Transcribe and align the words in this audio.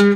Halo, 0.00 0.08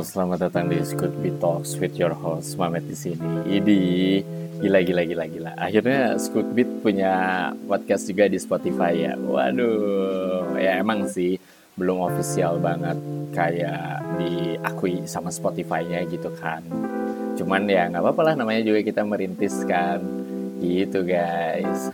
selamat 0.00 0.48
datang 0.48 0.72
di 0.72 0.80
Scoot 0.80 1.12
Beat 1.20 1.36
Talks 1.36 1.76
with 1.76 1.92
your 2.00 2.16
host 2.16 2.56
Mamet 2.56 2.88
di 2.88 2.96
sini. 2.96 3.44
Idi, 3.52 4.24
gila 4.56 4.80
gila 4.80 5.04
gila 5.04 5.24
gila. 5.28 5.52
Akhirnya 5.60 6.16
Scoot 6.16 6.48
Beat 6.56 6.80
punya 6.80 7.12
podcast 7.68 8.08
juga 8.08 8.24
di 8.24 8.40
Spotify 8.40 9.12
ya. 9.12 9.20
Waduh, 9.20 10.56
ya 10.56 10.80
emang 10.80 11.04
sih 11.12 11.36
belum 11.76 12.08
official 12.08 12.56
banget 12.56 12.96
kayak 13.36 14.00
diakui 14.16 15.04
sama 15.04 15.28
Spotify-nya 15.28 16.08
gitu 16.08 16.32
kan. 16.40 16.64
Cuman 17.36 17.68
ya 17.68 17.84
nggak 17.92 18.00
apa-apa 18.00 18.32
lah 18.32 18.34
namanya 18.40 18.64
juga 18.64 18.80
kita 18.80 19.04
merintis 19.04 19.60
kan 19.68 20.21
Gitu 20.62 21.02
guys. 21.02 21.90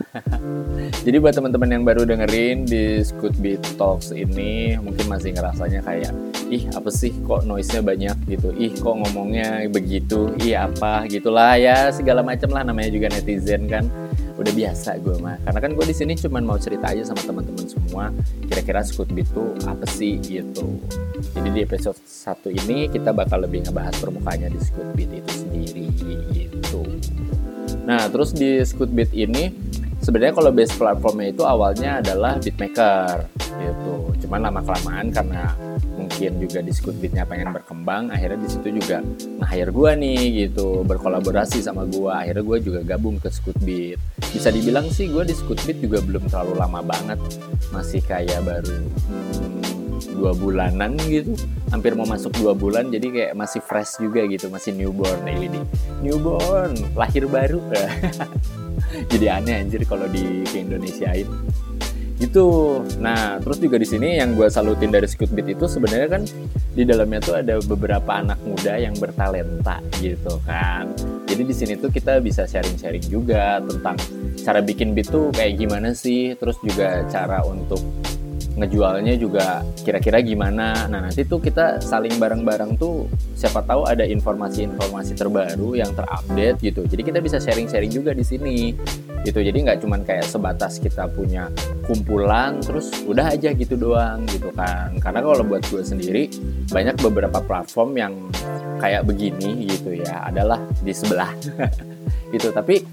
Jadi 1.05 1.17
buat 1.17 1.33
teman-teman 1.33 1.69
yang 1.73 1.83
baru 1.83 2.05
dengerin 2.05 2.69
di 2.69 3.01
Scoot 3.01 3.33
Beat 3.41 3.65
Talks 3.81 4.13
ini 4.13 4.77
mungkin 4.77 5.09
masih 5.09 5.33
ngerasanya 5.33 5.81
kayak 5.81 6.13
ih 6.53 6.69
apa 6.77 6.89
sih 6.93 7.09
kok 7.25 7.49
noise-nya 7.49 7.81
banyak 7.81 8.17
gitu. 8.29 8.53
Ih 8.53 8.77
kok 8.77 8.93
ngomongnya 8.93 9.65
begitu. 9.73 10.29
Ih 10.37 10.53
apa 10.53 11.09
gitulah 11.09 11.57
ya 11.57 11.89
segala 11.89 12.21
macam 12.21 12.53
lah 12.53 12.61
namanya 12.61 12.93
juga 12.93 13.09
netizen 13.09 13.65
kan. 13.65 13.89
Udah 14.37 14.53
biasa 14.53 15.01
gue 15.01 15.17
mah. 15.17 15.41
Karena 15.49 15.59
kan 15.65 15.71
gue 15.73 15.85
di 15.89 15.95
sini 15.97 16.13
cuma 16.13 16.37
mau 16.37 16.61
cerita 16.61 16.93
aja 16.93 17.09
sama 17.09 17.25
teman-teman 17.25 17.65
semua 17.65 18.13
kira-kira 18.45 18.85
Scoot 18.85 19.09
Beat 19.09 19.33
tuh 19.33 19.57
apa 19.65 19.89
sih 19.89 20.21
gitu. 20.21 20.77
Jadi 21.33 21.49
di 21.57 21.59
episode 21.65 21.97
satu 22.05 22.53
ini 22.53 22.85
kita 22.87 23.11
bakal 23.17 23.43
lebih 23.43 23.65
ngebahas 23.65 23.97
permukaannya 23.97 24.53
di 24.53 24.59
Scoot 24.61 24.93
Beat 24.93 25.11
itu 25.11 25.31
sendiri 25.33 25.85
gitu. 26.31 26.81
Nah, 27.89 28.05
terus 28.05 28.37
di 28.37 28.61
Scootbeat 28.61 29.17
ini 29.17 29.49
sebenarnya 29.97 30.37
kalau 30.37 30.53
base 30.53 30.77
platformnya 30.77 31.33
itu 31.33 31.41
awalnya 31.41 32.05
adalah 32.05 32.37
beatmaker 32.37 33.25
gitu. 33.57 34.13
Cuman 34.21 34.45
lama 34.45 34.61
kelamaan 34.61 35.09
karena 35.09 35.57
mungkin 35.97 36.37
juga 36.37 36.61
di 36.61 36.69
Scootbeatnya 36.69 37.25
pengen 37.25 37.49
berkembang, 37.49 38.13
akhirnya 38.13 38.45
di 38.45 38.49
situ 38.53 38.69
juga 38.77 39.01
nge-hire 39.41 39.73
gue 39.73 39.91
nih 40.05 40.21
gitu, 40.45 40.85
berkolaborasi 40.85 41.65
sama 41.65 41.89
gue. 41.89 42.13
Akhirnya 42.13 42.45
gue 42.45 42.57
juga 42.61 42.79
gabung 42.85 43.17
ke 43.17 43.33
Scootbeat. 43.33 43.97
Bisa 44.29 44.53
dibilang 44.53 44.85
sih 44.93 45.09
gue 45.09 45.25
di 45.25 45.33
Scootbeat 45.33 45.81
juga 45.81 45.97
belum 46.05 46.29
terlalu 46.29 46.61
lama 46.61 46.85
banget, 46.85 47.17
masih 47.73 48.05
kayak 48.05 48.45
baru 48.45 48.85
hmm, 48.85 49.58
dua 50.07 50.31
bulanan 50.31 50.95
gitu. 51.07 51.35
Hampir 51.73 51.93
mau 51.93 52.07
masuk 52.07 52.31
dua 52.39 52.55
bulan 52.55 52.87
jadi 52.87 53.07
kayak 53.11 53.33
masih 53.35 53.61
fresh 53.63 53.99
juga 53.99 54.23
gitu 54.27 54.47
masih 54.47 54.71
newborn. 54.75 55.19
Nah 55.25 55.35
ini 55.35 55.59
newborn 55.99 56.75
lahir 56.95 57.27
baru. 57.27 57.59
Jadi 58.89 59.25
aneh 59.29 59.61
anjir 59.61 59.85
kalau 59.85 60.09
di 60.09 60.41
ke 60.49 60.65
Indonesiain. 60.65 61.29
Gitu. 62.19 62.47
Nah 62.99 63.39
terus 63.39 63.63
juga 63.63 63.79
di 63.79 63.87
sini 63.87 64.19
yang 64.19 64.35
gue 64.35 64.51
salutin 64.51 64.91
dari 64.91 65.07
Scootbeat 65.07 65.55
itu 65.55 65.65
sebenarnya 65.71 66.09
kan 66.19 66.23
di 66.75 66.83
dalamnya 66.83 67.19
tuh 67.23 67.35
ada 67.39 67.63
beberapa 67.63 68.11
anak 68.11 68.39
muda 68.43 68.75
yang 68.75 68.91
bertalenta 68.97 69.79
gitu 70.03 70.41
kan. 70.43 70.91
Jadi 71.29 71.43
di 71.47 71.55
sini 71.55 71.73
tuh 71.79 71.93
kita 71.93 72.19
bisa 72.19 72.43
sharing-sharing 72.43 73.07
juga 73.07 73.63
tentang 73.63 73.95
cara 74.43 74.59
bikin 74.59 74.91
beat 74.91 75.07
tuh 75.07 75.31
kayak 75.31 75.61
gimana 75.63 75.95
sih 75.95 76.35
terus 76.35 76.59
juga 76.59 77.05
cara 77.07 77.39
untuk 77.45 77.79
ngejualnya 78.59 79.15
juga 79.15 79.63
kira-kira 79.81 80.19
gimana. 80.19 80.85
Nah 80.91 81.07
nanti 81.07 81.23
tuh 81.23 81.39
kita 81.39 81.79
saling 81.79 82.19
bareng-bareng 82.19 82.75
tuh 82.75 83.07
siapa 83.33 83.63
tahu 83.63 83.87
ada 83.87 84.03
informasi-informasi 84.03 85.15
terbaru 85.15 85.79
yang 85.79 85.95
terupdate 85.95 86.59
gitu. 86.59 86.83
Jadi 86.83 87.01
kita 87.07 87.19
bisa 87.23 87.39
sharing-sharing 87.39 87.89
juga 87.89 88.11
di 88.11 88.27
sini 88.27 88.75
gitu. 89.23 89.39
Jadi 89.39 89.57
nggak 89.63 89.79
cuman 89.83 90.03
kayak 90.03 90.27
sebatas 90.27 90.83
kita 90.83 91.07
punya 91.07 91.47
kumpulan 91.87 92.59
terus 92.59 92.91
udah 93.07 93.31
aja 93.31 93.55
gitu 93.55 93.79
doang 93.79 94.27
gitu 94.27 94.51
kan. 94.51 94.95
Karena 94.99 95.23
kalau 95.23 95.43
buat 95.47 95.63
gue 95.71 95.81
sendiri 95.81 96.27
banyak 96.69 96.99
beberapa 96.99 97.39
platform 97.39 97.95
yang 97.95 98.13
kayak 98.83 99.07
begini 99.07 99.67
gitu 99.67 99.95
ya 99.95 100.27
adalah 100.27 100.59
di 100.83 100.91
sebelah 100.91 101.31
gitu. 102.35 102.51
Tapi 102.51 102.83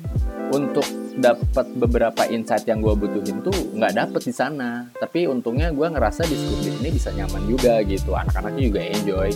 untuk 0.55 1.06
dapat 1.16 1.66
beberapa 1.77 2.22
insight 2.28 2.69
yang 2.69 2.84
gue 2.84 2.93
butuhin 2.93 3.41
tuh 3.41 3.56
nggak 3.72 3.97
dapet 3.97 4.22
di 4.28 4.34
sana. 4.37 4.87
Tapi 4.97 5.25
untungnya 5.27 5.72
gue 5.72 5.88
ngerasa 5.88 6.28
di 6.28 6.37
Scootbit 6.37 6.77
ini 6.84 6.91
bisa 6.93 7.10
nyaman 7.12 7.49
juga 7.49 7.81
gitu. 7.84 8.12
Anak-anaknya 8.12 8.62
juga 8.62 8.81
enjoy 8.84 9.28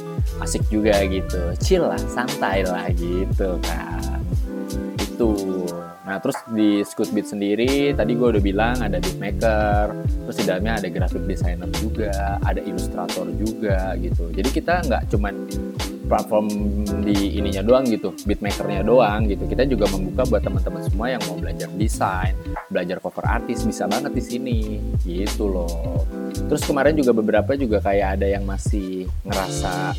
asik 0.45 0.63
juga 0.69 1.01
gitu. 1.09 1.41
Chill 1.61 1.85
lah 1.85 2.01
santai 2.13 2.65
lah 2.69 2.87
gitu 2.93 3.57
kan 3.65 4.21
itu. 5.01 5.33
Nah 6.01 6.17
terus 6.19 6.37
di 6.51 6.81
Scootbeat 6.83 7.29
sendiri 7.29 7.93
tadi 7.93 8.17
gue 8.17 8.29
udah 8.35 8.43
bilang 8.43 8.77
ada 8.81 8.97
beatmaker, 8.99 9.93
terus 10.27 10.37
di 10.41 10.45
dalamnya 10.49 10.81
ada 10.81 10.89
graphic 10.89 11.23
designer 11.29 11.71
juga, 11.77 12.41
ada 12.43 12.61
ilustrator 12.65 13.29
juga 13.37 13.95
gitu. 14.01 14.33
Jadi 14.33 14.49
kita 14.49 14.81
nggak 14.89 15.13
cuman 15.13 15.35
platform 16.11 16.51
di 17.07 17.39
ininya 17.39 17.63
doang 17.63 17.87
gitu, 17.87 18.11
beatmakernya 18.27 18.83
doang 18.83 19.31
gitu. 19.31 19.47
Kita 19.47 19.63
juga 19.63 19.87
membuka 19.95 20.27
buat 20.27 20.43
teman-teman 20.43 20.83
semua 20.83 21.07
yang 21.15 21.23
mau 21.31 21.39
belajar 21.39 21.71
desain, 21.79 22.35
belajar 22.67 22.99
cover 22.99 23.23
artis 23.23 23.63
bisa 23.63 23.87
banget 23.87 24.11
di 24.11 24.23
sini 24.23 24.59
gitu 25.07 25.47
loh. 25.47 26.03
Terus 26.51 26.67
kemarin 26.67 26.99
juga 26.99 27.15
beberapa 27.15 27.55
juga 27.55 27.79
kayak 27.79 28.19
ada 28.19 28.27
yang 28.27 28.43
masih 28.43 29.07
ngerasa 29.23 29.95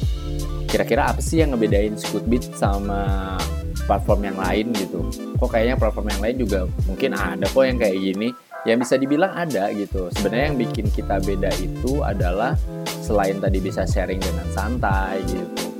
kira-kira 0.67 1.15
apa 1.15 1.23
sih 1.23 1.39
yang 1.39 1.55
ngebedain 1.55 1.95
Scootbeat 1.95 2.51
sama 2.59 3.39
platform 3.87 4.27
yang 4.27 4.37
lain 4.37 4.75
gitu. 4.75 5.07
Kok 5.39 5.47
kayaknya 5.47 5.79
platform 5.79 6.11
yang 6.11 6.21
lain 6.21 6.35
juga 6.43 6.59
mungkin 6.83 7.15
ada 7.15 7.47
kok 7.47 7.63
yang 7.63 7.79
kayak 7.79 7.95
gini. 7.95 8.35
Yang 8.61 8.77
bisa 8.85 8.95
dibilang 9.01 9.33
ada 9.33 9.73
gitu. 9.73 10.13
Sebenarnya 10.13 10.53
yang 10.53 10.59
bikin 10.61 10.85
kita 10.93 11.17
beda 11.17 11.49
itu 11.57 12.05
adalah 12.05 12.53
selain 13.01 13.41
tadi 13.41 13.57
bisa 13.57 13.89
sharing 13.89 14.21
dengan 14.21 14.45
santai 14.53 15.17
gitu 15.25 15.70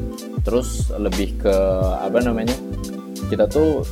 terus 0.41 0.89
lebih 0.95 1.37
ke 1.41 1.55
apa 2.01 2.19
namanya 2.21 2.57
kita 3.29 3.45
tuh 3.47 3.85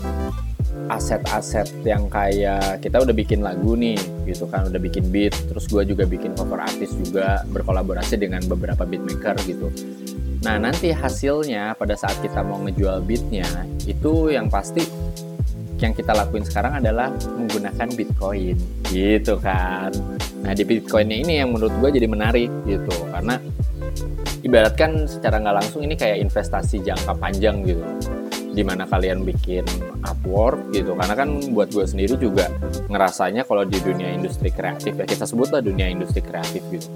aset-aset 0.89 1.69
yang 1.85 2.09
kayak 2.09 2.81
kita 2.81 2.97
udah 2.97 3.13
bikin 3.13 3.45
lagu 3.45 3.77
nih 3.77 3.95
gitu 4.25 4.49
kan 4.49 4.67
udah 4.67 4.81
bikin 4.81 5.05
beat. 5.13 5.38
Terus 5.47 5.69
gue 5.69 5.85
juga 5.85 6.03
bikin 6.09 6.33
cover 6.33 6.59
artis 6.59 6.91
juga 6.97 7.45
berkolaborasi 7.53 8.17
dengan 8.17 8.41
beberapa 8.49 8.83
beatmaker 8.83 9.38
gitu. 9.45 9.69
Nah 10.41 10.57
nanti 10.57 10.89
hasilnya 10.89 11.77
pada 11.77 11.93
saat 11.93 12.17
kita 12.25 12.41
mau 12.41 12.57
ngejual 12.65 13.05
beatnya 13.05 13.45
itu 13.85 14.33
yang 14.33 14.49
pasti 14.49 14.81
yang 15.79 15.95
kita 15.95 16.11
lakuin 16.11 16.43
sekarang 16.43 16.83
adalah 16.83 17.07
menggunakan 17.39 17.88
bitcoin 17.95 18.57
gitu 18.91 19.39
kan. 19.39 19.93
Nah 20.43 20.51
di 20.51 20.63
bitcoinnya 20.65 21.17
ini 21.21 21.33
yang 21.39 21.53
menurut 21.55 21.71
gue 21.79 22.01
jadi 22.01 22.07
menarik 22.09 22.51
gitu. 22.67 22.91
Karena 23.13 23.39
ibaratkan 24.44 25.05
secara 25.05 25.39
nggak 25.41 25.55
langsung 25.63 25.81
ini 25.83 25.95
kayak 25.97 26.23
investasi 26.23 26.81
jangka 26.83 27.13
panjang 27.17 27.63
gitu. 27.66 27.83
Di 28.50 28.66
mana 28.66 28.89
kalian 28.89 29.23
bikin 29.23 29.63
Upwork 30.03 30.73
gitu. 30.73 30.97
Karena 30.97 31.13
kan 31.13 31.29
buat 31.53 31.69
gue 31.69 31.85
sendiri 31.85 32.17
juga 32.17 32.50
ngerasanya 32.89 33.45
kalau 33.45 33.63
di 33.63 33.77
dunia 33.79 34.09
industri 34.09 34.50
kreatif 34.50 34.97
ya 34.97 35.05
kita 35.05 35.23
sebutlah 35.27 35.61
dunia 35.61 35.88
industri 35.88 36.19
kreatif 36.25 36.63
gitu. 36.73 36.88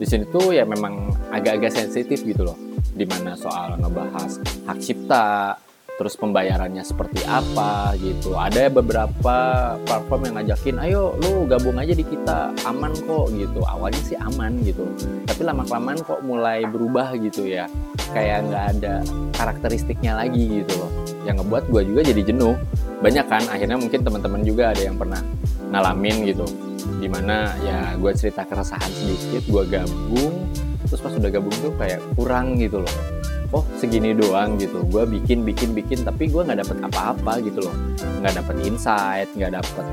Di 0.00 0.06
sini 0.06 0.24
tuh 0.30 0.54
ya 0.54 0.64
memang 0.64 1.10
agak-agak 1.34 1.72
sensitif 1.74 2.22
gitu 2.22 2.46
loh. 2.46 2.56
Di 2.94 3.04
mana 3.04 3.34
soal 3.34 3.76
ngebahas 3.80 4.38
hak 4.70 4.78
cipta 4.80 5.56
terus 6.00 6.16
pembayarannya 6.16 6.80
seperti 6.80 7.20
apa 7.28 7.92
gitu. 8.00 8.32
Ada 8.32 8.72
beberapa 8.72 9.36
platform 9.84 10.32
yang 10.32 10.34
ngajakin 10.40 10.76
ayo 10.88 11.12
lu 11.20 11.44
gabung 11.44 11.76
aja 11.76 11.92
di 11.92 12.00
kita 12.00 12.56
aman 12.64 12.96
kok 13.04 13.28
gitu. 13.36 13.60
Awalnya 13.60 14.00
sih 14.08 14.16
aman 14.16 14.64
gitu 14.64 14.88
tapi 15.28 15.44
lama 15.44 15.60
kelamaan 15.68 16.00
kok 16.00 16.24
mulai 16.24 16.64
berubah 16.64 17.12
gitu 17.20 17.44
ya. 17.44 17.68
Kayak 18.16 18.48
nggak 18.48 18.64
ada 18.80 18.94
karakteristiknya 19.36 20.16
lagi 20.16 20.64
gitu 20.64 20.72
loh. 20.80 20.88
Yang 21.28 21.44
ngebuat 21.44 21.64
gue 21.68 21.82
juga 21.92 22.00
jadi 22.08 22.22
jenuh. 22.32 22.56
Banyak 23.04 23.26
kan 23.28 23.44
akhirnya 23.52 23.76
mungkin 23.76 24.00
teman-teman 24.00 24.40
juga 24.40 24.72
ada 24.72 24.80
yang 24.80 24.96
pernah 24.96 25.20
ngalamin 25.68 26.16
gitu. 26.32 26.48
Di 26.96 27.12
mana 27.12 27.52
ya 27.60 27.92
gue 28.00 28.12
cerita 28.16 28.48
keresahan 28.48 28.88
sedikit 28.88 29.44
gue 29.44 29.64
gabung 29.68 30.48
terus 30.88 31.06
pas 31.06 31.12
udah 31.12 31.30
gabung 31.30 31.54
tuh 31.60 31.70
kayak 31.78 32.00
kurang 32.18 32.58
gitu 32.58 32.82
loh 32.82 33.19
oh 33.50 33.64
segini 33.78 34.14
doang 34.14 34.56
gitu. 34.58 34.82
Gue 34.88 35.06
bikin 35.06 35.42
bikin 35.42 35.74
bikin 35.74 36.06
tapi 36.06 36.30
gue 36.30 36.42
nggak 36.42 36.62
dapet 36.62 36.78
apa-apa 36.82 37.32
gitu 37.42 37.66
loh. 37.66 37.74
Nggak 38.22 38.42
dapet 38.42 38.56
insight 38.66 39.28
nggak 39.34 39.58
dapet 39.58 39.84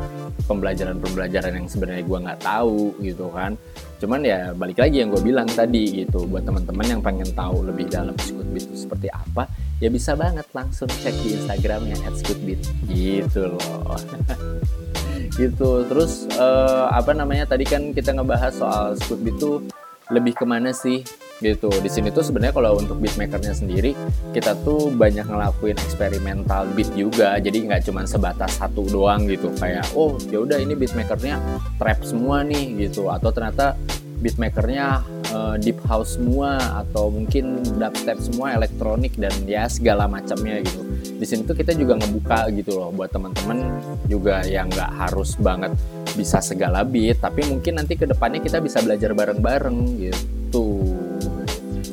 pembelajaran-pembelajaran 0.48 1.52
yang 1.60 1.68
sebenarnya 1.68 2.04
gue 2.06 2.18
nggak 2.24 2.40
tahu 2.42 2.94
gitu 3.02 3.28
kan. 3.34 3.58
Cuman 3.98 4.22
ya 4.22 4.54
balik 4.54 4.78
lagi 4.78 5.02
yang 5.02 5.10
gue 5.10 5.22
bilang 5.22 5.50
tadi 5.50 6.06
gitu. 6.06 6.30
Buat 6.30 6.46
teman-teman 6.46 6.86
yang 6.86 7.02
pengen 7.02 7.30
tahu 7.34 7.66
lebih 7.66 7.90
dalam 7.90 8.14
Scootbeat 8.22 8.66
itu 8.70 8.78
seperti 8.78 9.08
apa 9.10 9.50
ya 9.78 9.90
bisa 9.94 10.18
banget 10.18 10.46
langsung 10.58 10.90
cek 10.90 11.14
di 11.22 11.38
Instagramnya 11.38 11.98
@scootbeat 12.14 12.62
gitu 12.90 13.58
loh. 13.58 13.98
Gitu. 15.38 15.86
Terus 15.86 16.26
uh, 16.34 16.90
apa 16.90 17.14
namanya 17.14 17.46
tadi 17.46 17.62
kan 17.62 17.94
kita 17.94 18.10
ngebahas 18.10 18.58
soal 18.58 18.98
Scootbeat 18.98 19.38
itu 19.38 19.62
lebih 20.10 20.34
ke 20.34 20.46
mana 20.50 20.74
sih 20.74 21.06
gitu. 21.40 21.70
Di 21.70 21.90
sini 21.90 22.10
tuh 22.10 22.26
sebenarnya 22.26 22.56
kalau 22.56 22.80
untuk 22.80 22.98
beatmakernya 22.98 23.54
sendiri 23.54 23.94
kita 24.34 24.58
tuh 24.66 24.90
banyak 24.94 25.26
ngelakuin 25.26 25.78
eksperimental 25.78 26.70
beat 26.74 26.90
juga. 26.98 27.38
Jadi 27.38 27.68
nggak 27.70 27.82
cuma 27.90 28.04
sebatas 28.10 28.58
satu 28.58 28.86
doang 28.90 29.30
gitu. 29.30 29.54
Kayak 29.58 29.86
oh 29.94 30.18
ya 30.30 30.42
udah 30.42 30.58
ini 30.58 30.74
beatmakernya 30.74 31.38
trap 31.78 32.00
semua 32.02 32.42
nih 32.42 32.88
gitu. 32.88 33.10
Atau 33.14 33.30
ternyata 33.34 33.78
beatmakernya 34.18 35.06
uh, 35.30 35.56
deep 35.62 35.78
house 35.86 36.18
semua 36.18 36.58
atau 36.82 37.14
mungkin 37.14 37.62
dubstep 37.78 38.18
semua 38.18 38.58
elektronik 38.58 39.14
dan 39.14 39.34
ya 39.46 39.70
segala 39.70 40.10
macamnya 40.10 40.66
gitu. 40.66 40.82
Di 41.18 41.26
sini 41.26 41.46
tuh 41.46 41.54
kita 41.54 41.78
juga 41.78 41.98
ngebuka 42.02 42.50
gitu 42.54 42.78
loh 42.78 42.90
buat 42.90 43.14
teman-teman 43.14 43.78
juga 44.10 44.42
yang 44.46 44.70
nggak 44.74 44.92
harus 45.06 45.38
banget 45.38 45.74
bisa 46.18 46.42
segala 46.42 46.82
beat. 46.82 47.22
Tapi 47.22 47.46
mungkin 47.46 47.78
nanti 47.78 47.94
ke 47.94 48.10
depannya 48.10 48.42
kita 48.42 48.58
bisa 48.58 48.82
belajar 48.82 49.14
bareng-bareng 49.14 49.78
gitu 50.02 50.82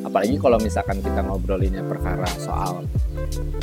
apalagi 0.05 0.37
kalau 0.37 0.61
misalkan 0.61 1.01
kita 1.01 1.25
ngobrolinnya 1.25 1.81
perkara 1.81 2.29
soal 2.37 2.85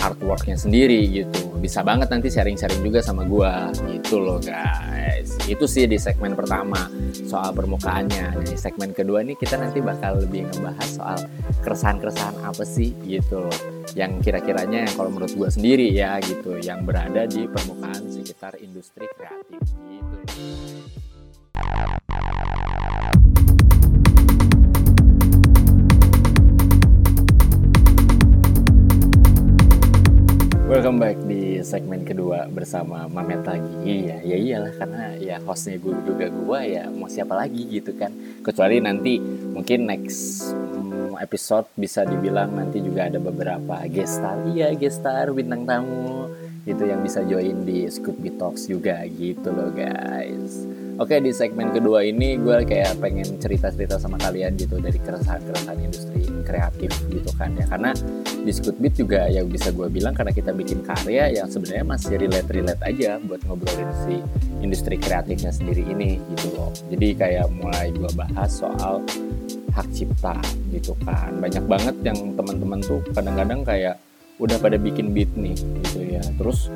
artworknya 0.03 0.59
sendiri 0.59 1.07
gitu. 1.09 1.55
Bisa 1.63 1.87
banget 1.87 2.11
nanti 2.11 2.27
sharing-sharing 2.27 2.83
juga 2.83 2.99
sama 2.99 3.23
gua. 3.23 3.71
Gitu 3.87 4.19
loh 4.19 4.43
guys. 4.43 5.39
Itu 5.47 5.71
sih 5.71 5.87
di 5.87 5.97
segmen 5.97 6.35
pertama 6.35 6.91
soal 7.23 7.55
permukaannya. 7.55 8.43
Di 8.43 8.59
segmen 8.59 8.91
kedua 8.91 9.23
nih 9.23 9.39
kita 9.39 9.57
nanti 9.63 9.79
bakal 9.79 10.19
lebih 10.19 10.51
ngebahas 10.51 10.89
soal 10.91 11.19
keresahan-keresahan 11.63 12.43
apa 12.43 12.67
sih 12.67 12.91
gitu 13.07 13.47
loh. 13.47 13.59
Yang 13.95 14.27
kira-kiranya 14.27 14.91
yang 14.91 14.95
kalau 14.99 15.15
menurut 15.15 15.33
gua 15.39 15.49
sendiri 15.49 15.95
ya 15.95 16.19
gitu 16.19 16.59
yang 16.59 16.83
berada 16.83 17.25
di 17.31 17.47
permukaan 17.47 18.03
sekitar 18.11 18.59
industri 18.59 19.07
kreatif 19.15 19.63
gitu 19.87 20.17
Welcome 30.83 30.99
back 30.99 31.23
di 31.31 31.63
segmen 31.63 32.03
kedua 32.03 32.51
bersama 32.51 33.07
Mamet 33.07 33.47
lagi. 33.47 33.71
Iya, 33.87 34.19
ya 34.27 34.35
iyalah 34.35 34.75
karena 34.75 35.15
ya 35.15 35.39
hostnya 35.47 35.79
gue 35.79 35.95
juga 36.03 36.27
gue 36.27 36.61
ya 36.75 36.91
mau 36.91 37.07
siapa 37.07 37.39
lagi 37.39 37.71
gitu 37.71 37.95
kan. 37.95 38.11
Kecuali 38.43 38.83
nanti 38.83 39.23
mungkin 39.23 39.87
next 39.87 40.51
mm, 40.51 41.23
episode 41.23 41.71
bisa 41.79 42.03
dibilang 42.03 42.59
nanti 42.59 42.83
juga 42.83 43.07
ada 43.07 43.23
beberapa 43.23 43.79
guest 43.87 44.19
star. 44.19 44.43
Iya, 44.43 44.75
guest 44.75 44.99
star 44.99 45.31
bintang 45.31 45.71
tamu 45.71 46.22
gitu 46.63 46.87
yang 46.87 47.03
bisa 47.03 47.27
join 47.27 47.67
di 47.67 47.91
Scoop 47.91 48.19
Talks 48.39 48.71
juga 48.71 49.03
gitu 49.07 49.51
loh 49.51 49.75
guys. 49.75 50.67
Oke 51.01 51.19
di 51.19 51.35
segmen 51.35 51.73
kedua 51.75 52.05
ini 52.07 52.39
gue 52.39 52.63
kayak 52.63 53.01
pengen 53.03 53.41
cerita-cerita 53.41 53.99
sama 53.99 54.21
kalian 54.21 54.55
gitu 54.55 54.79
dari 54.79 55.01
keresahan-keresahan 55.01 55.81
industri 55.81 56.23
kreatif 56.47 56.93
gitu 57.11 57.31
kan 57.35 57.57
ya. 57.59 57.67
Karena 57.67 57.91
di 58.43 58.53
Scootbeat 58.53 58.95
juga 58.95 59.27
ya 59.27 59.43
bisa 59.43 59.75
gue 59.75 59.89
bilang 59.89 60.15
karena 60.15 60.31
kita 60.31 60.55
bikin 60.55 60.85
karya 60.87 61.33
yang 61.33 61.49
sebenarnya 61.51 61.83
masih 61.83 62.15
relate-relate 62.21 62.83
aja 62.85 63.19
buat 63.25 63.41
ngobrolin 63.49 63.91
si 64.07 64.21
industri 64.63 65.01
kreatifnya 65.01 65.51
sendiri 65.51 65.83
ini 65.83 66.21
gitu 66.37 66.55
loh. 66.55 66.71
Jadi 66.93 67.09
kayak 67.17 67.51
mulai 67.51 67.91
gue 67.91 68.11
bahas 68.15 68.53
soal 68.53 69.03
hak 69.73 69.89
cipta 69.91 70.37
gitu 70.71 70.93
kan. 71.09 71.41
Banyak 71.41 71.65
banget 71.67 71.97
yang 72.05 72.37
teman-teman 72.37 72.79
tuh 72.85 73.01
kadang-kadang 73.17 73.65
kayak 73.65 73.97
udah 74.43 74.59
pada 74.59 74.75
bikin 74.75 75.15
beat 75.15 75.31
nih 75.39 75.55
gitu 75.55 76.19
ya. 76.19 76.23
Terus 76.35 76.67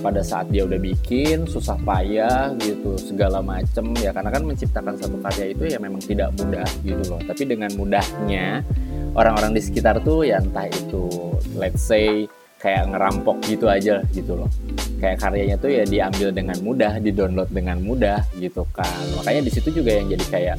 pada 0.00 0.24
saat 0.24 0.50
dia 0.50 0.66
udah 0.66 0.80
bikin 0.80 1.46
susah 1.46 1.78
payah 1.84 2.50
gitu 2.58 2.98
segala 2.98 3.38
macem 3.44 3.94
ya 4.00 4.10
karena 4.10 4.34
kan 4.34 4.42
menciptakan 4.42 4.98
satu 4.98 5.20
karya 5.22 5.54
itu 5.54 5.64
ya 5.70 5.78
memang 5.78 6.00
tidak 6.00 6.32
mudah 6.40 6.66
gitu 6.82 7.04
loh. 7.12 7.20
Tapi 7.22 7.42
dengan 7.44 7.70
mudahnya 7.76 8.64
orang-orang 9.12 9.52
di 9.54 9.60
sekitar 9.62 10.00
tuh 10.00 10.24
ya 10.24 10.40
entah 10.40 10.66
itu 10.66 11.06
let's 11.60 11.84
say 11.84 12.24
kayak 12.58 12.88
ngerampok 12.90 13.36
gitu 13.46 13.68
aja 13.68 14.00
gitu 14.10 14.38
loh. 14.38 14.50
Kayak 15.02 15.18
karyanya 15.18 15.56
tuh 15.58 15.70
ya 15.70 15.82
diambil 15.82 16.30
dengan 16.30 16.56
mudah 16.62 17.02
di 17.02 17.10
download 17.10 17.50
dengan 17.50 17.78
mudah 17.82 18.22
gitu 18.38 18.62
kan. 18.70 19.02
Makanya 19.18 19.42
di 19.46 19.50
situ 19.50 19.82
juga 19.82 19.98
yang 19.98 20.14
jadi 20.14 20.26
kayak 20.30 20.56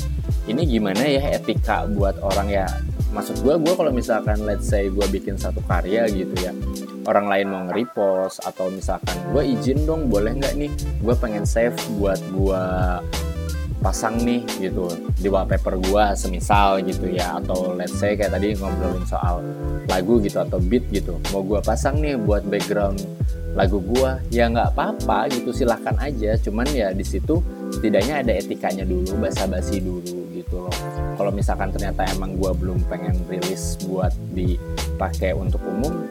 ini 0.51 0.67
gimana 0.67 0.99
ya 0.99 1.39
etika 1.39 1.87
buat 1.87 2.19
orang 2.19 2.51
ya 2.51 2.67
maksud 3.13 3.45
gue 3.45 3.53
gue 3.61 3.73
kalau 3.77 3.93
misalkan 3.93 4.41
let's 4.43 4.65
say 4.65 4.89
gue 4.89 5.05
bikin 5.07 5.37
satu 5.37 5.61
karya 5.69 6.09
gitu 6.09 6.33
ya 6.41 6.51
orang 7.07 7.25
lain 7.27 7.45
mau 7.51 7.61
nge-repost 7.67 8.43
atau 8.43 8.71
misalkan 8.71 9.15
gue 9.31 9.43
izin 9.43 9.83
dong 9.83 10.07
boleh 10.07 10.39
nggak 10.39 10.53
nih? 10.55 10.71
Gue 11.03 11.15
pengen 11.19 11.43
save 11.43 11.75
buat 11.99 12.19
gue 12.31 12.63
pasang 13.83 14.15
nih 14.23 14.43
gitu. 14.63 14.87
Di 15.19 15.27
wallpaper 15.27 15.75
gue 15.79 16.03
semisal 16.15 16.79
gitu 16.87 17.11
ya. 17.11 17.39
Atau 17.43 17.75
let's 17.75 17.95
say 17.95 18.15
kayak 18.15 18.35
tadi 18.39 18.55
ngobrolin 18.55 19.03
soal 19.03 19.43
lagu 19.91 20.23
gitu 20.23 20.39
atau 20.39 20.59
beat 20.63 20.87
gitu. 20.91 21.19
Mau 21.35 21.43
gue 21.43 21.59
pasang 21.59 21.99
nih 21.99 22.15
buat 22.15 22.47
background 22.47 23.03
lagu 23.53 23.77
gue 23.85 24.33
ya 24.33 24.49
nggak 24.49 24.73
apa-apa 24.73 25.27
gitu 25.35 25.51
silahkan 25.51 25.95
aja. 25.99 26.39
Cuman 26.39 26.67
ya 26.71 26.95
di 26.95 27.03
situ 27.03 27.43
setidaknya 27.75 28.23
ada 28.23 28.31
etikanya 28.31 28.87
dulu 28.87 29.19
basa-basi 29.19 29.83
dulu 29.83 30.31
gitu 30.31 30.65
loh 30.65 30.75
kalau 31.23 31.31
misalkan 31.31 31.71
ternyata 31.71 32.03
emang 32.11 32.35
gue 32.35 32.51
belum 32.51 32.83
pengen 32.91 33.15
rilis 33.31 33.79
buat 33.87 34.11
dipakai 34.35 35.31
untuk 35.31 35.63
umum 35.63 36.03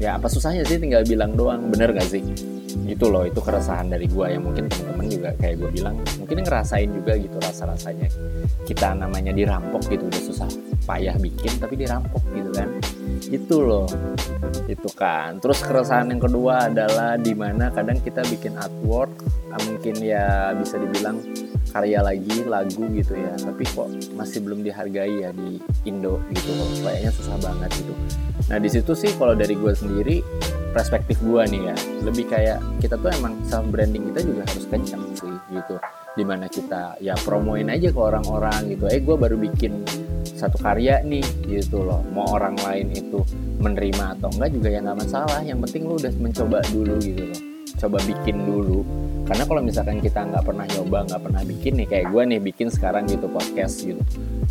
ya 0.00 0.16
apa 0.16 0.32
susahnya 0.32 0.64
sih 0.64 0.80
tinggal 0.80 1.04
bilang 1.04 1.36
doang? 1.36 1.68
Bener 1.68 1.92
gak 1.92 2.08
sih? 2.08 2.24
Itu 2.88 3.12
loh 3.12 3.28
itu 3.28 3.36
keresahan 3.36 3.92
dari 3.92 4.08
gue 4.08 4.26
yang 4.32 4.48
mungkin 4.48 4.72
teman-teman 4.72 5.06
juga 5.12 5.28
kayak 5.36 5.60
gue 5.60 5.70
bilang 5.76 6.00
mungkin 6.16 6.40
ngerasain 6.40 6.88
juga 6.88 7.20
gitu 7.20 7.36
rasa-rasanya. 7.36 8.08
Kita 8.64 8.96
namanya 8.96 9.36
dirampok 9.36 9.84
gitu 9.92 10.08
udah 10.08 10.22
susah 10.24 10.48
payah 10.88 11.20
bikin 11.20 11.60
tapi 11.60 11.76
dirampok 11.76 12.24
gitu 12.32 12.48
kan. 12.56 12.68
Itu 13.28 13.60
loh. 13.60 13.92
Itu 14.64 14.88
kan. 14.96 15.36
Terus 15.44 15.60
keresahan 15.60 16.16
yang 16.16 16.24
kedua 16.24 16.72
adalah 16.72 17.20
di 17.20 17.36
mana 17.36 17.68
kadang 17.68 18.00
kita 18.00 18.24
bikin 18.24 18.56
artwork 18.56 19.12
mungkin 19.68 20.00
ya 20.00 20.56
bisa 20.56 20.80
dibilang 20.80 21.20
karya 21.70 22.02
lagi 22.02 22.42
lagu 22.44 22.84
gitu 22.90 23.14
ya. 23.14 23.32
Tapi 23.38 23.62
kok 23.70 23.88
masih 24.18 24.42
belum 24.42 24.66
dihargai 24.66 25.24
ya 25.24 25.30
di 25.30 25.62
Indo 25.86 26.18
gitu 26.34 26.50
kayaknya 26.82 27.10
susah 27.14 27.38
banget 27.38 27.70
gitu. 27.78 27.94
Nah 28.50 28.58
di 28.58 28.68
situ 28.68 28.92
sih 28.98 29.10
kalau 29.16 29.38
dari 29.38 29.54
gue 29.54 29.72
sendiri 29.72 30.20
perspektif 30.74 31.22
gue 31.22 31.42
nih 31.46 31.62
ya. 31.70 31.76
Lebih 32.04 32.24
kayak 32.28 32.58
kita 32.82 32.98
tuh 32.98 33.10
emang 33.14 33.38
self 33.46 33.66
branding 33.70 34.10
kita 34.12 34.20
juga 34.26 34.42
harus 34.44 34.64
kencang 34.66 35.02
sih 35.14 35.34
gitu. 35.54 35.78
Di 36.18 36.24
mana 36.26 36.50
kita 36.50 36.98
ya 36.98 37.14
promoin 37.22 37.70
aja 37.70 37.88
ke 37.94 38.00
orang-orang 38.00 38.74
gitu. 38.74 38.84
Eh 38.90 39.00
gue 39.00 39.16
baru 39.16 39.38
bikin 39.38 39.86
satu 40.26 40.58
karya 40.58 41.00
nih 41.06 41.24
gitu 41.46 41.86
loh. 41.86 42.02
Mau 42.10 42.26
orang 42.34 42.58
lain 42.66 42.90
itu 42.92 43.22
menerima 43.60 44.18
atau 44.18 44.28
enggak 44.34 44.50
juga 44.52 44.68
ya 44.68 44.78
nggak 44.82 44.98
masalah. 45.06 45.40
Yang 45.46 45.58
penting 45.70 45.82
lu 45.86 45.94
udah 45.96 46.12
mencoba 46.18 46.58
dulu 46.74 46.96
gitu 46.98 47.24
loh 47.30 47.49
coba 47.80 47.98
bikin 48.04 48.36
dulu. 48.44 48.84
Karena 49.24 49.46
kalau 49.46 49.62
misalkan 49.62 50.02
kita 50.02 50.26
nggak 50.26 50.42
pernah 50.42 50.66
nyoba 50.66 51.06
nggak 51.06 51.22
pernah 51.22 51.42
bikin 51.46 51.72
nih 51.78 51.86
kayak 51.86 52.06
gue 52.10 52.22
nih 52.34 52.40
bikin 52.42 52.68
sekarang 52.68 53.06
gitu 53.06 53.30
podcast 53.30 53.80
gitu. 53.80 54.02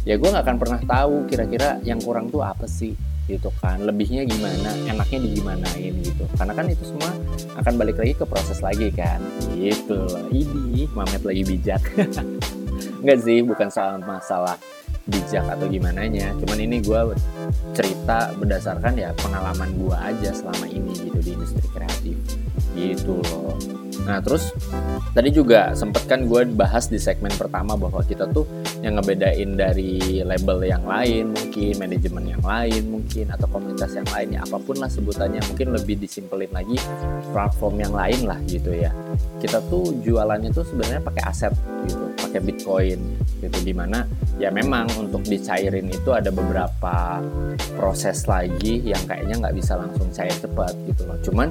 Ya 0.08 0.16
gue 0.16 0.30
nggak 0.30 0.46
akan 0.48 0.58
pernah 0.58 0.80
tahu 0.82 1.28
kira-kira 1.28 1.84
yang 1.84 2.00
kurang 2.00 2.32
tuh 2.32 2.42
apa 2.42 2.66
sih 2.66 2.96
gitu 3.28 3.52
kan. 3.60 3.84
Lebihnya 3.84 4.24
gimana 4.26 4.72
enaknya 4.88 5.20
digimanain 5.20 5.94
gitu. 6.00 6.24
Karena 6.40 6.54
kan 6.56 6.66
itu 6.72 6.84
semua 6.88 7.12
akan 7.60 7.74
balik 7.76 8.00
lagi 8.00 8.14
ke 8.16 8.26
proses 8.26 8.64
lagi 8.64 8.90
kan. 8.96 9.20
Gitu 9.54 10.02
ini 10.32 10.88
mamet 10.96 11.22
lagi 11.22 11.44
bijak. 11.44 11.84
Nggak 13.04 13.20
sih 13.20 13.44
bukan 13.44 13.68
soal 13.68 14.00
masalah 14.00 14.56
bijak 15.10 15.46
atau 15.50 15.66
gimana 15.66 16.06
nya 16.06 16.32
cuman 16.38 16.58
ini 16.62 16.86
gue 16.86 17.18
cerita 17.74 18.30
berdasarkan 18.38 18.94
ya 18.94 19.10
pengalaman 19.18 19.74
gue 19.74 19.98
aja 19.98 20.30
selama 20.32 20.70
ini 20.70 20.94
gitu 21.10 21.20
di 21.20 21.34
industri 21.34 21.66
kreatif 21.74 22.16
gitu 22.80 23.20
loh. 23.20 23.60
Nah 24.08 24.24
terus 24.24 24.56
tadi 25.12 25.30
juga 25.30 25.76
sempet 25.76 26.08
kan 26.08 26.26
gue 26.26 26.48
bahas 26.56 26.88
di 26.88 26.98
segmen 26.98 27.30
pertama 27.36 27.76
bahwa 27.76 28.00
kita 28.02 28.26
tuh 28.32 28.48
yang 28.80 28.98
ngebedain 28.98 29.60
dari 29.60 30.24
label 30.24 30.64
yang 30.64 30.82
lain 30.88 31.36
mungkin 31.36 31.74
manajemen 31.78 32.26
yang 32.32 32.44
lain 32.44 32.84
mungkin 32.90 33.30
atau 33.30 33.48
komunitas 33.52 33.92
yang 33.94 34.08
lain 34.10 34.40
ya 34.40 34.42
apa 34.42 34.58
pun 34.58 34.80
lah 34.80 34.90
sebutannya 34.90 35.44
mungkin 35.52 35.76
lebih 35.76 36.00
disimpelin 36.00 36.50
lagi 36.50 36.80
platform 37.36 37.76
yang 37.84 37.94
lain 37.94 38.20
lah 38.26 38.40
gitu 38.48 38.72
ya. 38.72 38.90
Kita 39.40 39.62
tuh 39.68 39.94
jualannya 40.02 40.52
tuh 40.56 40.66
sebenarnya 40.66 41.04
pakai 41.04 41.24
aset 41.28 41.54
gitu 41.86 42.10
pakai 42.18 42.40
bitcoin 42.44 43.00
gitu 43.40 43.58
di 43.64 43.72
mana 43.72 44.04
ya 44.36 44.52
memang 44.52 44.90
untuk 45.00 45.24
dicairin 45.24 45.88
itu 45.88 46.12
ada 46.12 46.28
beberapa 46.32 47.24
proses 47.76 48.28
lagi 48.28 48.84
yang 48.84 49.00
kayaknya 49.08 49.40
nggak 49.40 49.56
bisa 49.56 49.80
langsung 49.80 50.08
cair 50.12 50.34
cepat 50.34 50.74
gitu 50.88 51.04
loh. 51.08 51.18
Cuman 51.24 51.50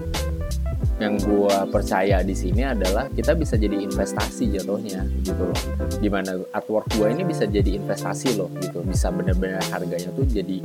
yang 0.99 1.15
gue 1.15 1.57
percaya 1.71 2.27
di 2.27 2.35
sini 2.35 2.67
adalah 2.67 3.07
kita 3.11 3.39
bisa 3.39 3.55
jadi 3.55 3.87
investasi 3.87 4.59
jatuhnya 4.59 5.07
gitu 5.23 5.43
loh. 5.47 5.61
Di 5.99 6.11
mana 6.11 6.35
artwork 6.51 6.91
gue 6.99 7.07
ini 7.15 7.23
bisa 7.23 7.47
jadi 7.47 7.79
investasi 7.79 8.35
loh 8.35 8.51
gitu. 8.59 8.83
Bisa 8.83 9.15
bener-bener 9.15 9.63
harganya 9.71 10.11
tuh 10.11 10.27
jadi 10.27 10.59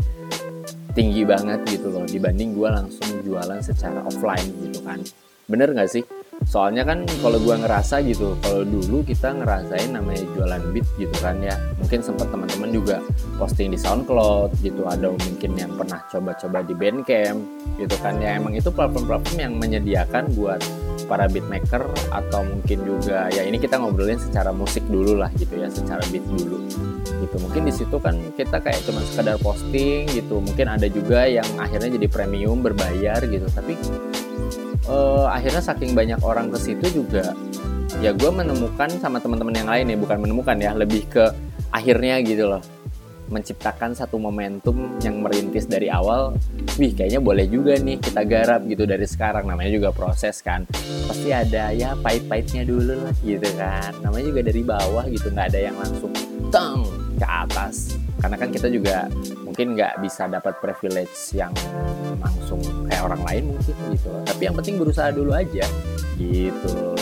tinggi 0.93 1.25
banget 1.25 1.65
gitu 1.69 1.89
loh 1.89 2.05
dibanding 2.05 2.53
gue 2.53 2.69
langsung 2.69 3.09
jualan 3.21 3.61
secara 3.61 4.01
offline 4.09 4.49
gitu 4.69 4.81
kan. 4.81 5.01
Bener 5.45 5.69
nggak 5.69 5.89
sih 5.89 6.03
soalnya 6.43 6.83
kan 6.83 7.07
kalau 7.21 7.39
gua 7.39 7.55
ngerasa 7.61 8.03
gitu 8.03 8.35
kalau 8.43 8.67
dulu 8.67 9.01
kita 9.05 9.31
ngerasain 9.31 9.95
namanya 9.95 10.25
jualan 10.35 10.63
beat 10.75 10.87
gitu 10.99 11.15
kan 11.23 11.39
ya. 11.39 11.55
Mungkin 11.79 11.99
sempat 12.03 12.29
teman-teman 12.29 12.69
juga 12.73 12.97
posting 13.39 13.71
di 13.73 13.79
SoundCloud 13.79 14.59
gitu 14.61 14.85
ada 14.85 15.13
mungkin 15.13 15.51
yang 15.55 15.71
pernah 15.75 16.03
coba-coba 16.11 16.65
di 16.65 16.73
Bandcamp 16.75 17.39
gitu 17.79 17.95
kan 18.01 18.19
ya. 18.19 18.37
Emang 18.37 18.53
itu 18.57 18.69
platform-platform 18.69 19.37
yang 19.39 19.53
menyediakan 19.57 20.33
buat 20.35 20.61
para 21.09 21.27
beatmaker 21.27 21.83
atau 22.15 22.41
mungkin 22.47 22.79
juga 22.87 23.27
ya 23.27 23.43
ini 23.43 23.59
kita 23.59 23.75
ngobrolin 23.75 24.17
secara 24.17 24.55
musik 24.55 24.81
dulu 24.87 25.19
lah 25.19 25.27
gitu 25.35 25.59
ya 25.59 25.67
secara 25.67 25.99
beat 26.09 26.23
dulu 26.25 26.63
gitu. 27.23 27.35
Mungkin 27.39 27.67
di 27.67 27.73
situ 27.73 27.97
kan 27.99 28.19
kita 28.35 28.59
kayak 28.59 28.83
cuma 28.83 28.99
sekadar 29.07 29.39
posting 29.39 30.07
gitu. 30.11 30.43
Mungkin 30.43 30.67
ada 30.67 30.87
juga 30.91 31.23
yang 31.27 31.47
akhirnya 31.55 31.95
jadi 31.95 32.07
premium 32.11 32.59
berbayar 32.59 33.23
gitu. 33.23 33.47
Tapi 33.47 33.79
uh, 34.87 35.27
akhirnya 35.31 35.61
saking 35.63 35.95
banyak 35.95 36.19
orang 36.23 36.51
ke 36.51 36.57
situ 36.59 37.03
juga 37.03 37.31
ya 38.01 38.15
gue 38.15 38.31
menemukan 38.31 38.89
sama 38.97 39.21
teman-teman 39.21 39.53
yang 39.53 39.69
lain 39.69 39.85
ya 39.93 39.97
bukan 39.99 40.17
menemukan 40.23 40.57
ya 40.57 40.71
lebih 40.73 41.05
ke 41.11 41.29
akhirnya 41.69 42.21
gitu 42.23 42.49
loh. 42.49 42.63
Menciptakan 43.23 43.97
satu 43.97 44.21
momentum 44.21 44.99
yang 45.01 45.23
merintis 45.23 45.65
dari 45.65 45.89
awal 45.89 46.37
wih 46.77 46.93
kayaknya 46.93 47.23
boleh 47.23 47.47
juga 47.49 47.79
nih 47.79 47.97
kita 47.97 48.21
garap 48.27 48.61
gitu 48.67 48.83
dari 48.85 49.07
sekarang. 49.07 49.47
Namanya 49.49 49.71
juga 49.73 49.89
proses 49.95 50.43
kan. 50.43 50.69
Pasti 51.09 51.33
ada 51.33 51.73
ya 51.73 51.97
pahit-pahitnya 51.97 52.67
dulu 52.67 52.93
lah 53.09 53.15
gitu 53.25 53.49
kan. 53.57 53.95
Namanya 54.05 54.25
juga 54.29 54.41
dari 54.45 54.61
bawah 54.61 55.05
gitu 55.09 55.27
nggak 55.33 55.47
ada 55.53 55.59
yang 55.71 55.75
langsung 55.79 56.13
teng 56.51 56.85
ke 57.17 57.25
atas 57.25 58.02
karena 58.23 58.35
kan 58.39 58.49
kita 58.55 58.71
juga 58.71 59.11
mungkin 59.43 59.75
nggak 59.75 59.99
bisa 59.99 60.31
dapat 60.31 60.55
privilege 60.63 61.35
yang 61.35 61.51
langsung 62.23 62.63
kayak 62.87 63.03
orang 63.03 63.21
lain 63.27 63.43
mungkin 63.51 63.75
gitu 63.91 64.09
tapi 64.23 64.41
yang 64.47 64.55
penting 64.55 64.79
berusaha 64.79 65.11
dulu 65.11 65.35
aja. 65.35 65.67
Gitu 66.15 66.95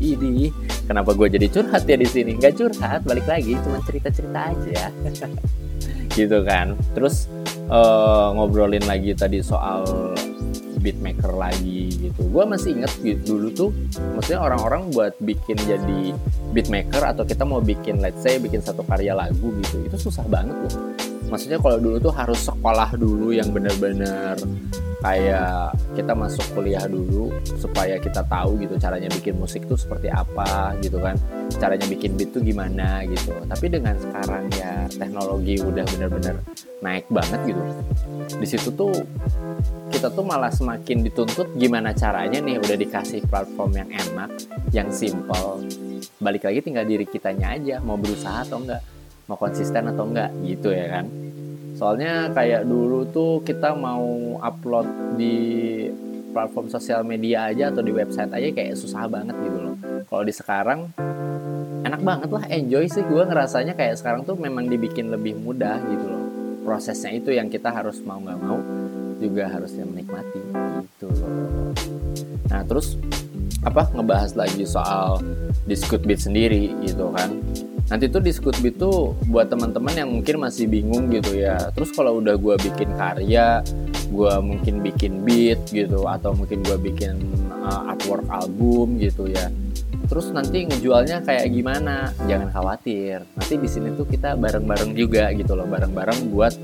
ini 0.00 0.48
kenapa 0.88 1.12
gue 1.12 1.28
jadi 1.28 1.46
curhat 1.52 1.84
ya 1.84 1.96
di 2.00 2.08
sini? 2.08 2.40
Nggak 2.40 2.56
curhat 2.56 3.00
balik 3.04 3.28
lagi. 3.28 3.54
Cuma 3.60 3.78
cerita 3.84 4.08
cerita 4.08 4.50
aja. 4.50 4.88
Gitu 6.16 6.38
kan. 6.42 6.74
Terus 6.96 7.30
uh, 7.70 8.34
ngobrolin 8.34 8.82
lagi 8.88 9.14
tadi 9.14 9.44
soal 9.44 9.84
beatmaker 10.80 11.36
lagi 11.36 12.10
gitu. 12.10 12.20
Gue 12.32 12.44
masih 12.48 12.80
inget 12.80 12.92
gitu, 13.04 13.36
dulu 13.36 13.48
tuh 13.52 13.70
maksudnya 14.16 14.40
orang-orang 14.40 14.90
buat 14.90 15.14
bikin 15.20 15.60
jadi 15.60 16.16
beatmaker 16.56 17.04
atau 17.04 17.22
kita 17.28 17.44
mau 17.44 17.60
bikin 17.60 18.00
let's 18.00 18.24
say 18.24 18.40
bikin 18.40 18.64
satu 18.64 18.82
karya 18.82 19.14
lagu 19.14 19.52
gitu 19.60 19.84
itu 19.84 19.96
susah 20.00 20.24
banget 20.26 20.56
loh. 20.56 20.96
Maksudnya 21.30 21.62
kalau 21.62 21.78
dulu 21.78 21.96
tuh 22.02 22.10
harus 22.10 22.40
sekolah 22.42 22.90
dulu 22.98 23.30
yang 23.30 23.54
benar-benar 23.54 24.34
kayak 25.00 25.72
kita 25.96 26.12
masuk 26.12 26.44
kuliah 26.52 26.84
dulu 26.84 27.32
supaya 27.56 27.96
kita 27.96 28.20
tahu 28.28 28.60
gitu 28.60 28.76
caranya 28.76 29.08
bikin 29.08 29.40
musik 29.40 29.64
tuh 29.64 29.76
seperti 29.76 30.12
apa 30.12 30.76
gitu 30.84 31.00
kan. 31.00 31.16
Caranya 31.56 31.88
bikin 31.88 32.14
beat 32.20 32.32
tuh 32.36 32.44
gimana 32.44 33.04
gitu. 33.08 33.32
Tapi 33.48 33.66
dengan 33.72 33.96
sekarang 33.96 34.48
ya 34.54 34.86
teknologi 34.92 35.56
udah 35.60 35.84
benar-benar 35.96 36.36
naik 36.84 37.08
banget 37.08 37.40
gitu. 37.48 37.62
Di 38.36 38.46
situ 38.46 38.68
tuh 38.76 38.94
kita 39.90 40.12
tuh 40.12 40.22
malah 40.24 40.52
semakin 40.52 41.02
dituntut 41.02 41.50
gimana 41.56 41.90
caranya 41.96 42.38
nih 42.38 42.60
udah 42.60 42.76
dikasih 42.76 43.24
platform 43.26 43.80
yang 43.80 43.90
enak 43.90 44.30
yang 44.70 44.88
simple. 44.92 45.64
Balik 46.20 46.44
lagi 46.44 46.60
tinggal 46.60 46.84
diri 46.84 47.08
kitanya 47.08 47.56
aja 47.56 47.80
mau 47.80 47.96
berusaha 47.96 48.44
atau 48.44 48.60
enggak 48.60 48.84
mau 49.30 49.38
konsisten 49.38 49.86
atau 49.88 50.04
enggak 50.10 50.30
gitu 50.42 50.74
ya 50.74 51.00
kan 51.00 51.06
soalnya 51.80 52.28
kayak 52.36 52.68
dulu 52.68 53.08
tuh 53.08 53.40
kita 53.40 53.72
mau 53.72 54.36
upload 54.44 55.16
di 55.16 55.36
platform 56.36 56.68
sosial 56.68 57.00
media 57.08 57.48
aja 57.48 57.72
atau 57.72 57.80
di 57.80 57.88
website 57.88 58.28
aja 58.36 58.52
kayak 58.52 58.76
susah 58.76 59.08
banget 59.08 59.32
gitu 59.40 59.58
loh. 59.64 59.76
Kalau 60.04 60.20
di 60.20 60.34
sekarang 60.36 60.92
enak 61.80 62.04
banget 62.04 62.28
lah 62.28 62.44
enjoy 62.52 62.84
sih. 62.84 63.00
Gue 63.08 63.24
ngerasanya 63.24 63.72
kayak 63.80 63.96
sekarang 63.96 64.28
tuh 64.28 64.36
memang 64.36 64.68
dibikin 64.68 65.08
lebih 65.08 65.40
mudah 65.40 65.80
gitu 65.88 66.04
loh. 66.04 66.24
Prosesnya 66.68 67.16
itu 67.16 67.32
yang 67.32 67.48
kita 67.48 67.72
harus 67.72 68.04
mau 68.04 68.20
nggak 68.20 68.38
mau 68.44 68.60
juga 69.16 69.48
harus 69.48 69.72
yang 69.72 69.88
menikmati 69.88 70.40
gitu 70.84 71.08
loh. 71.16 71.72
Nah 72.52 72.60
terus 72.68 73.00
apa 73.64 73.88
ngebahas 73.96 74.36
lagi 74.36 74.68
soal 74.68 75.24
diskut 75.64 76.04
beat 76.04 76.20
sendiri 76.20 76.76
gitu 76.84 77.08
kan 77.12 77.28
nanti 77.90 78.06
tuh 78.06 78.22
di 78.22 78.30
Scootbeat 78.30 78.78
tuh 78.78 79.18
buat 79.26 79.50
teman-teman 79.50 79.92
yang 79.92 80.08
mungkin 80.14 80.38
masih 80.38 80.70
bingung 80.70 81.10
gitu 81.10 81.34
ya. 81.34 81.58
Terus 81.74 81.90
kalau 81.90 82.22
udah 82.22 82.38
gue 82.38 82.54
bikin 82.70 82.94
karya 82.94 83.60
gue 84.10 84.34
mungkin 84.42 84.82
bikin 84.82 85.22
beat 85.22 85.58
gitu 85.70 86.06
atau 86.06 86.34
mungkin 86.34 86.62
gue 86.66 86.78
bikin 86.78 87.18
uh, 87.50 87.90
artwork 87.90 88.26
album 88.30 88.98
gitu 89.02 89.26
ya. 89.26 89.50
Terus 90.10 90.34
nanti 90.34 90.66
ngejualnya 90.66 91.22
kayak 91.22 91.46
gimana? 91.54 92.10
Jangan 92.26 92.50
khawatir. 92.50 93.22
Nanti 93.38 93.54
di 93.54 93.68
sini 93.70 93.94
tuh 93.94 94.06
kita 94.10 94.34
bareng-bareng 94.34 94.90
juga 94.98 95.30
gitu 95.30 95.54
loh. 95.54 95.70
Bareng-bareng 95.70 96.34
buat 96.34 96.54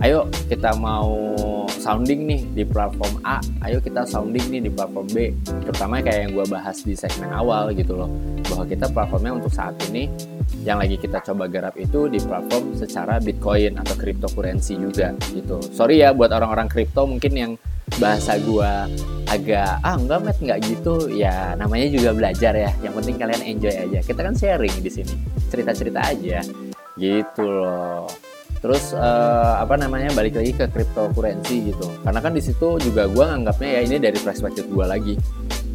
ayo 0.00 0.28
kita 0.48 0.72
mau 0.80 1.36
sounding 1.76 2.24
nih 2.24 2.40
di 2.56 2.64
platform 2.64 3.20
A, 3.20 3.36
ayo 3.68 3.84
kita 3.84 4.08
sounding 4.08 4.48
nih 4.48 4.60
di 4.64 4.70
platform 4.72 5.12
B. 5.12 5.36
Terutama 5.44 6.00
kayak 6.00 6.20
yang 6.24 6.32
gue 6.40 6.46
bahas 6.48 6.80
di 6.80 6.96
segmen 6.96 7.28
awal 7.36 7.76
gitu 7.76 8.00
loh, 8.00 8.08
bahwa 8.48 8.64
kita 8.64 8.88
platformnya 8.88 9.32
untuk 9.44 9.52
saat 9.52 9.76
ini 9.92 10.08
yang 10.66 10.82
lagi 10.82 10.98
kita 10.98 11.22
coba 11.22 11.46
garap 11.46 11.78
itu 11.78 12.10
di 12.10 12.18
platform 12.18 12.74
secara 12.74 13.22
Bitcoin 13.22 13.78
atau 13.78 13.94
cryptocurrency 13.94 14.74
juga 14.74 15.14
gitu. 15.30 15.62
Sorry 15.70 16.02
ya 16.02 16.10
buat 16.10 16.34
orang-orang 16.34 16.66
kripto 16.66 17.06
mungkin 17.06 17.32
yang 17.38 17.52
bahasa 18.02 18.34
gue 18.42 18.72
agak 19.30 19.78
ah 19.86 19.94
enggak 19.94 20.26
met 20.26 20.36
enggak 20.42 20.58
gitu. 20.66 21.06
Ya 21.06 21.54
namanya 21.54 21.86
juga 21.86 22.10
belajar 22.10 22.58
ya. 22.58 22.74
Yang 22.82 22.94
penting 22.98 23.14
kalian 23.14 23.42
enjoy 23.46 23.74
aja. 23.78 23.98
Kita 24.02 24.20
kan 24.26 24.34
sharing 24.34 24.74
di 24.82 24.90
sini. 24.90 25.14
Cerita 25.46 25.70
cerita 25.70 26.02
aja. 26.02 26.42
Gitu 26.98 27.44
loh. 27.46 28.10
Terus 28.58 28.90
uh, 28.90 29.62
apa 29.62 29.78
namanya 29.78 30.10
balik 30.18 30.34
lagi 30.34 30.50
ke 30.50 30.66
cryptocurrency 30.66 31.70
gitu. 31.70 31.86
Karena 32.02 32.18
kan 32.18 32.34
di 32.34 32.42
situ 32.42 32.82
juga 32.82 33.06
gue 33.06 33.22
nganggapnya 33.22 33.70
ya 33.70 33.80
ini 33.86 33.96
dari 34.02 34.18
perspektif 34.18 34.66
gue 34.66 34.82
lagi 34.82 35.14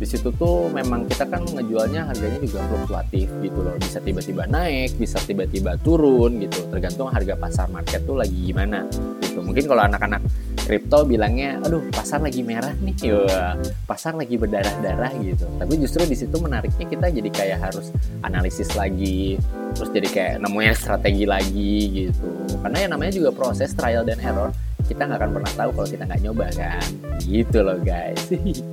di 0.02 0.10
situ 0.10 0.34
tuh 0.34 0.66
memang 0.74 1.06
kita 1.06 1.30
kan 1.30 1.46
ngejualnya 1.46 2.10
harganya 2.10 2.42
juga 2.42 2.66
fluktuatif 2.66 3.30
gitu 3.46 3.60
loh. 3.62 3.78
Bisa 3.78 4.02
tiba-tiba 4.02 4.50
naik 4.50 4.98
bisa 4.98 5.22
tiba-tiba 5.22 5.78
turun 5.78 6.42
gitu. 6.42 6.66
Tergantung 6.74 7.14
harga 7.14 7.38
pasar 7.38 7.70
market 7.70 8.02
tuh 8.10 8.18
lagi 8.18 8.34
gimana 8.34 8.82
gitu. 9.22 9.46
Mungkin 9.46 9.70
kalau 9.70 9.86
anak-anak 9.86 10.26
kripto 10.66 11.06
bilangnya 11.06 11.62
aduh 11.62 11.86
pasar 11.94 12.18
lagi 12.26 12.42
merah 12.42 12.74
nih. 12.82 12.98
Ya 13.06 13.54
pasar 13.86 14.18
lagi 14.18 14.42
berdarah-darah 14.42 15.14
gitu. 15.22 15.46
Tapi 15.62 15.74
justru 15.78 16.02
di 16.10 16.18
situ 16.18 16.34
menariknya 16.42 16.86
kita 16.90 17.06
jadi 17.14 17.30
kayak 17.30 17.60
harus 17.70 17.94
analisis 18.26 18.74
lagi 18.74 19.38
terus 19.78 19.94
jadi 19.94 20.10
kayak 20.10 20.36
nemuin 20.42 20.74
strategi 20.74 21.30
lagi 21.30 22.10
gitu. 22.10 22.30
Karena 22.58 22.90
yang 22.90 22.92
namanya 22.98 23.14
juga 23.14 23.30
proses 23.38 23.70
trial 23.78 24.02
dan 24.02 24.18
error 24.18 24.50
kita 24.90 25.06
nggak 25.06 25.20
akan 25.22 25.32
pernah 25.38 25.52
tahu 25.54 25.70
kalau 25.78 25.88
kita 25.94 26.04
nggak 26.10 26.22
nyoba 26.26 26.50
kan. 26.58 26.90
Gitu 27.22 27.62
loh 27.62 27.78
guys 27.86 28.26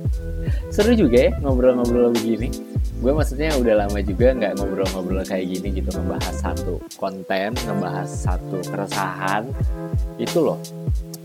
seru 0.69 0.93
juga 0.93 1.29
ya 1.29 1.31
ngobrol-ngobrol 1.41 2.13
begini. 2.13 2.49
Gue 2.99 3.15
maksudnya 3.15 3.55
udah 3.55 3.85
lama 3.85 3.99
juga 4.03 4.35
nggak 4.35 4.53
ngobrol-ngobrol 4.59 5.23
kayak 5.23 5.45
gini 5.49 5.81
gitu 5.81 5.89
ngebahas 5.95 6.35
satu 6.35 6.83
konten 6.99 7.55
ngebahas 7.55 8.09
satu 8.09 8.57
keresahan. 8.63 9.49
Itu 10.19 10.45
loh. 10.45 10.59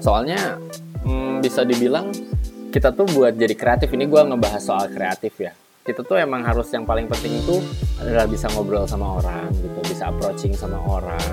Soalnya 0.01 0.59
hmm, 1.05 1.43
bisa 1.43 1.67
dibilang 1.67 2.11
kita 2.71 2.91
tuh 2.91 3.07
buat 3.13 3.35
jadi 3.37 3.55
kreatif. 3.55 3.91
Ini 3.93 4.07
gue 4.07 4.23
ngebahas 4.23 4.63
soal 4.63 4.91
kreatif 4.91 5.35
ya. 5.39 5.53
Kita 5.85 6.01
tuh 6.01 6.17
emang 6.17 6.41
harus 6.49 6.73
yang 6.73 6.89
paling 6.89 7.05
penting 7.11 7.45
itu 7.45 7.61
adalah 8.01 8.25
bisa 8.25 8.49
ngobrol 8.57 8.89
sama 8.89 9.21
orang 9.21 9.53
gitu 9.53 9.79
bisa 9.85 10.09
approaching 10.09 10.57
sama 10.57 10.81
orang 10.81 11.29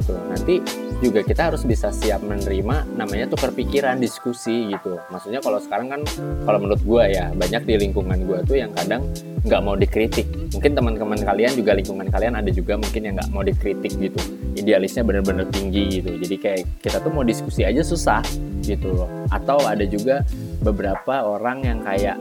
gitu. 0.00 0.14
Nanti 0.28 0.60
juga 1.04 1.20
kita 1.20 1.52
harus 1.52 1.60
bisa 1.64 1.92
siap 1.92 2.24
menerima 2.24 2.88
namanya 2.96 3.28
tuh 3.28 3.52
pikiran 3.52 4.00
diskusi 4.00 4.72
gitu. 4.72 4.96
Maksudnya 5.12 5.44
kalau 5.44 5.60
sekarang 5.60 5.92
kan 5.92 6.00
kalau 6.48 6.58
menurut 6.60 6.80
gue 6.80 7.04
ya 7.12 7.28
banyak 7.36 7.68
di 7.68 7.74
lingkungan 7.88 8.24
gue 8.24 8.38
tuh 8.48 8.56
yang 8.56 8.72
kadang 8.72 9.04
nggak 9.44 9.60
mau 9.60 9.76
dikritik. 9.76 10.24
Mungkin 10.56 10.72
teman-teman 10.72 11.20
kalian 11.20 11.52
juga 11.52 11.76
lingkungan 11.76 12.08
kalian 12.08 12.34
ada 12.40 12.48
juga 12.48 12.80
mungkin 12.80 13.00
yang 13.04 13.14
nggak 13.20 13.30
mau 13.32 13.44
dikritik 13.44 13.92
gitu. 14.00 14.20
Idealisnya 14.56 15.04
bener-bener 15.04 15.44
tinggi 15.52 16.00
gitu. 16.00 16.16
Jadi 16.16 16.36
kayak 16.40 16.60
kita 16.80 17.04
tuh 17.04 17.12
mau 17.12 17.24
diskusi 17.24 17.60
aja 17.62 17.84
susah 17.84 18.24
gitu 18.64 18.96
loh. 18.96 19.08
Atau 19.28 19.60
ada 19.68 19.84
juga 19.84 20.24
beberapa 20.64 21.28
orang 21.28 21.60
yang 21.62 21.78
kayak 21.84 22.16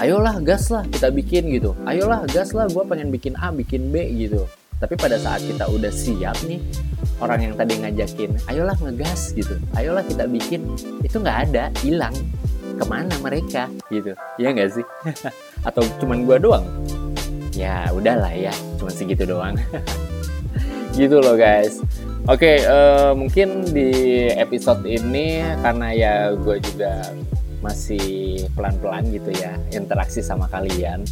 ayolah 0.00 0.40
gas 0.40 0.72
lah 0.72 0.88
kita 0.88 1.12
bikin 1.12 1.52
gitu. 1.52 1.76
Ayolah 1.84 2.24
gas 2.32 2.56
lah 2.56 2.64
gue 2.72 2.84
pengen 2.88 3.12
bikin 3.12 3.36
A 3.36 3.52
bikin 3.52 3.92
B 3.92 4.00
gitu 4.16 4.48
tapi 4.84 5.00
pada 5.00 5.16
saat 5.16 5.40
kita 5.40 5.64
udah 5.64 5.88
siap 5.88 6.36
nih 6.44 6.60
orang 7.24 7.40
yang 7.40 7.54
tadi 7.56 7.80
ngajakin 7.80 8.36
ayolah 8.52 8.76
ngegas 8.84 9.32
gitu. 9.32 9.56
Ayolah 9.72 10.04
kita 10.04 10.28
bikin 10.28 10.76
itu 11.00 11.16
nggak 11.16 11.38
ada. 11.48 11.72
Hilang. 11.80 12.12
Ke 12.76 12.84
mana 12.84 13.16
mereka? 13.24 13.72
Gitu. 13.88 14.12
Ya 14.36 14.52
nggak 14.52 14.76
sih? 14.76 14.84
Atau 15.68 15.88
cuman 16.04 16.28
gue 16.28 16.36
doang? 16.36 16.68
Ya 17.56 17.88
udahlah 17.96 18.36
ya. 18.36 18.52
Cuma 18.76 18.92
segitu 18.92 19.24
doang. 19.24 19.56
Gitu 20.98 21.16
loh 21.16 21.34
guys. 21.34 21.80
Oke 22.28 22.60
okay, 22.60 22.68
uh, 22.68 23.16
mungkin 23.16 23.72
di 23.72 24.28
episode 24.32 24.84
ini 24.84 25.42
karena 25.64 25.88
ya 25.90 26.14
gue 26.32 26.56
juga 26.60 27.08
masih 27.64 28.44
pelan-pelan 28.52 29.08
gitu 29.08 29.32
ya 29.32 29.56
interaksi 29.72 30.20
sama 30.20 30.44
kalian. 30.52 31.02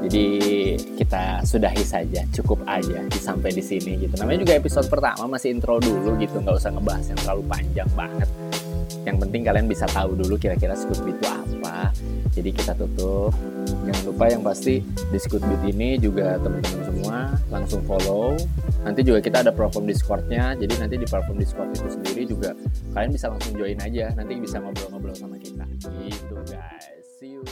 Jadi 0.00 0.24
kita 0.96 1.44
sudahi 1.44 1.84
saja, 1.84 2.24
cukup 2.32 2.64
aja 2.64 3.04
sampai 3.12 3.52
di 3.52 3.60
sini 3.60 4.00
gitu. 4.00 4.16
Namanya 4.16 4.48
juga 4.48 4.54
episode 4.56 4.88
pertama 4.88 5.36
masih 5.36 5.52
intro 5.52 5.76
dulu 5.76 6.16
gitu, 6.16 6.40
nggak 6.40 6.56
usah 6.56 6.72
ngebahas 6.72 7.04
yang 7.12 7.18
terlalu 7.20 7.42
panjang 7.44 7.90
banget. 7.92 8.28
Yang 9.04 9.16
penting 9.26 9.42
kalian 9.44 9.66
bisa 9.68 9.88
tahu 9.88 10.12
dulu 10.12 10.36
kira-kira 10.36 10.76
Scootbeat 10.76 11.16
itu 11.16 11.26
apa. 11.28 11.92
Jadi 12.36 12.50
kita 12.52 12.72
tutup. 12.76 13.32
Jangan 13.66 14.02
lupa 14.06 14.24
yang 14.28 14.42
pasti 14.44 14.84
di 14.84 15.18
Scootbeat 15.18 15.62
ini 15.72 15.96
juga 15.96 16.36
teman-teman 16.40 16.82
semua 16.84 17.16
langsung 17.48 17.80
follow. 17.88 18.36
Nanti 18.84 19.00
juga 19.00 19.24
kita 19.24 19.40
ada 19.44 19.52
platform 19.52 19.88
Discordnya. 19.88 20.52
Jadi 20.56 20.74
nanti 20.76 20.96
di 21.00 21.06
platform 21.08 21.36
Discord 21.40 21.72
itu 21.76 21.88
sendiri 21.96 22.22
juga 22.28 22.50
kalian 22.92 23.12
bisa 23.12 23.32
langsung 23.32 23.56
join 23.56 23.80
aja. 23.80 24.12
Nanti 24.12 24.32
bisa 24.36 24.60
ngobrol-ngobrol 24.60 25.16
sama 25.16 25.36
kita. 25.40 25.64
Gitu 25.80 26.36
guys. 26.48 27.04
See 27.20 27.36
you. 27.36 27.44